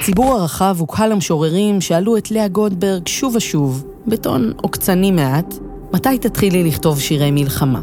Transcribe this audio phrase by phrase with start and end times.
[0.00, 5.54] הציבור הרחב הוא קהל המשוררים שאלו את לאה גולדברג שוב ושוב, בטון עוקצני מעט,
[5.92, 7.80] מתי תתחילי לכתוב שירי מלחמה?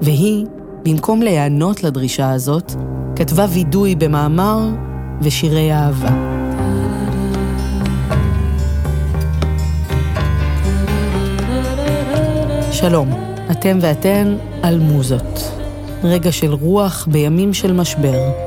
[0.00, 0.46] והיא,
[0.82, 2.72] במקום להיענות לדרישה הזאת,
[3.16, 4.68] כתבה וידוי במאמר
[5.20, 6.10] ושירי אהבה.
[12.72, 13.08] שלום,
[13.50, 15.52] אתם ואתן על מוזות.
[16.04, 18.45] רגע של רוח בימים של משבר.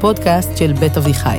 [0.00, 1.38] פודקאסט של בית אביחי.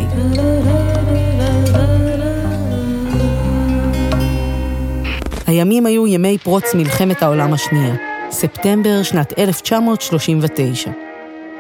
[5.48, 7.96] הימים היו ימי פרוץ מלחמת העולם השנייה,
[8.32, 10.92] ספטמבר שנת 1939.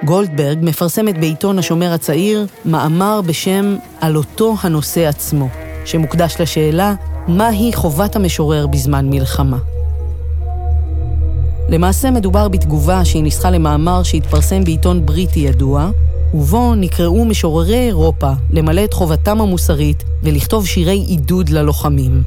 [0.03, 5.49] גולדברג מפרסמת בעיתון השומר הצעיר מאמר בשם "על אותו הנושא עצמו",
[5.85, 6.93] שמוקדש לשאלה
[7.27, 9.57] מהי חובת המשורר בזמן מלחמה.
[11.69, 15.89] למעשה מדובר בתגובה שהיא ניסחה למאמר שהתפרסם בעיתון בריטי ידוע,
[16.33, 22.23] ובו נקראו משוררי אירופה למלא את חובתם המוסרית ולכתוב שירי עידוד ללוחמים.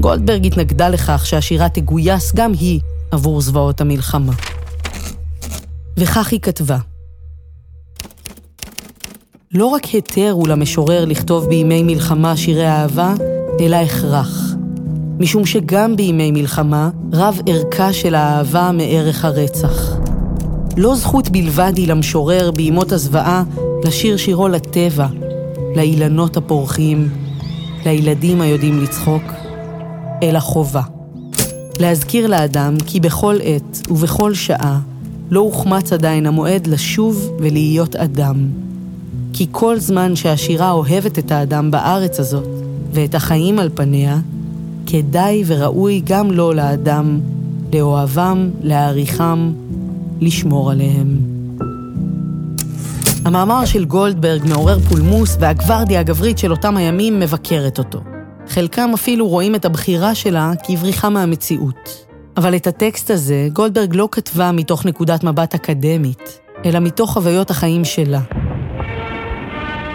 [0.00, 4.32] גולדברג התנגדה לכך שהשירה תגויס גם היא עבור זוועות המלחמה.
[5.96, 6.78] וכך היא כתבה:
[9.52, 13.14] לא רק היתר הוא למשורר לכתוב בימי מלחמה שירי אהבה,
[13.60, 14.54] אלא הכרח.
[15.18, 19.98] משום שגם בימי מלחמה רב ערכה של האהבה מערך הרצח.
[20.78, 23.44] לא זכות בלבד היא למשורר בימות הזוועה
[23.84, 25.06] לשיר שירו לטבע,
[25.76, 27.08] לאילנות הפורחים,
[27.84, 29.22] לילדים היודעים לצחוק,
[30.22, 30.82] אלא חובה.
[31.80, 34.80] להזכיר לאדם כי בכל עת ובכל שעה
[35.30, 38.46] לא הוחמץ עדיין המועד לשוב ולהיות אדם.
[39.32, 42.48] כי כל זמן שהשירה אוהבת את האדם בארץ הזאת
[42.92, 44.18] ואת החיים על פניה,
[44.86, 47.20] כדאי וראוי גם לו לאדם
[47.72, 49.50] לאוהבם, להעריכם,
[50.20, 51.18] לשמור עליהם.
[53.24, 58.00] המאמר של גולדברג מעורר פולמוס והגוורדיה הגברית של אותם הימים מבקרת אותו.
[58.48, 62.08] חלקם אפילו רואים את הבחירה שלה כבריחה מהמציאות.
[62.36, 67.84] אבל את הטקסט הזה גולדברג לא כתבה מתוך נקודת מבט אקדמית, אלא מתוך חוויות החיים
[67.84, 68.20] שלה.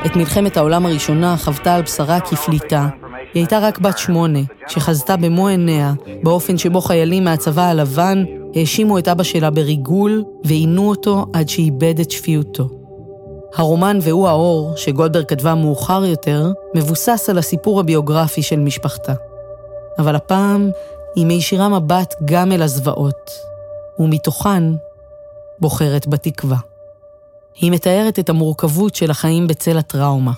[0.06, 2.88] את מלחמת העולם הראשונה חוותה על בשרה כפליטה,
[3.34, 8.24] היא הייתה רק בת שמונה, שחזתה במו עיניה באופן שבו חיילים מהצבא הלבן
[8.56, 12.70] האשימו את אבא שלה בריגול ועינו אותו עד שאיבד את שפיותו.
[13.56, 19.14] הרומן והוא האור, שגולדברג כתבה מאוחר יותר, מבוסס על הסיפור הביוגרפי של משפחתה.
[20.00, 20.70] אבל הפעם
[21.16, 23.32] היא מישירה מבט גם אל הזוועות,
[24.00, 24.64] ומתוכן
[25.60, 26.58] בוחרת בתקווה.
[27.56, 30.32] היא מתארת את המורכבות של החיים בצל הטראומה.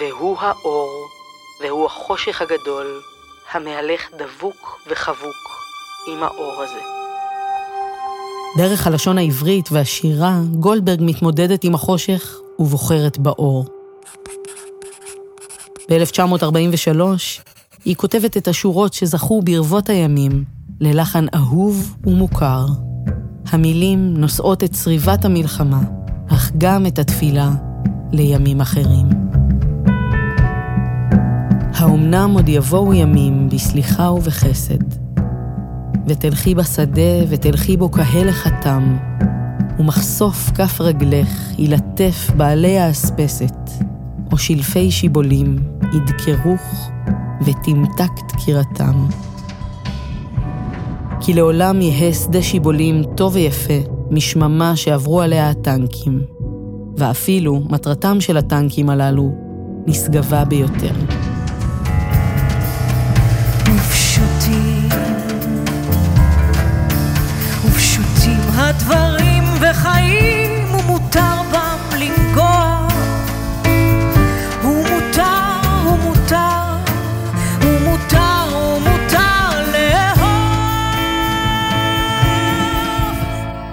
[0.00, 0.90] והוא האור
[1.64, 3.00] והוא החושך הגדול,
[3.52, 5.60] המהלך דבוק וחבוק
[6.08, 6.99] עם האור הזה.
[8.56, 13.64] דרך הלשון העברית והשירה, גולדברג מתמודדת עם החושך ובוחרת באור.
[15.90, 17.00] ב-1943
[17.84, 20.44] היא כותבת את השורות שזכו ברבות הימים
[20.80, 22.66] ללחן אהוב ומוכר.
[23.46, 25.80] המילים נושאות את צריבת המלחמה,
[26.28, 27.50] אך גם את התפילה
[28.12, 29.06] לימים אחרים.
[31.74, 34.99] האומנם עוד יבואו ימים בסליחה ובחסד,
[36.06, 38.96] ותלכי בשדה ותלכי בו כהלך התם,
[39.78, 43.70] ומחשוף כף רגלך ילטף בעלי האספסת,
[44.32, 45.56] או שלפי שיבולים
[45.92, 46.90] ידקרוך
[47.40, 49.06] ותמתק דקירתם.
[51.20, 53.74] כי לעולם יהא שדה שיבולים טוב ויפה
[54.10, 56.20] משממה שעברו עליה הטנקים,
[56.96, 59.34] ואפילו מטרתם של הטנקים הללו
[59.86, 60.92] נשגבה ביותר.
[68.60, 72.80] הדברים וחיים ומותר בם לנגוע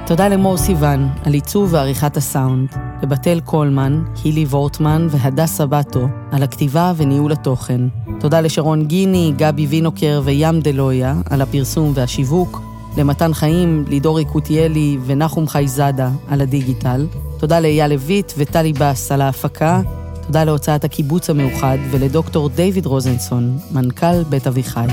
[0.07, 2.69] תודה למור סיוון על עיצוב ועריכת הסאונד,
[3.03, 7.81] לבתל קולמן, הילי וורטמן והדס סבטו על הכתיבה וניהול התוכן.
[8.19, 12.66] תודה לשרון גיני, גבי וינוקר וים דלויה על הפרסום והשיווק.
[12.97, 17.07] למתן חיים, לידור יקותיאלי ונחום חייזדה על הדיגיטל.
[17.39, 19.81] תודה לאייל לויט וטלי בס על ההפקה.
[20.25, 24.87] תודה להוצאת הקיבוץ המאוחד ולדוקטור דיוויד רוזנסון, מנכ"ל בית אביחי.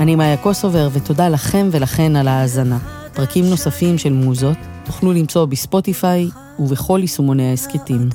[0.00, 2.78] אני מאיה קוסובר, ותודה לכם ולכן על ההאזנה.
[3.14, 6.28] פרקים נוספים של מוזות תוכלו למצוא בספוטיפיי
[6.58, 8.08] ובכל יישומוני ההסכתים.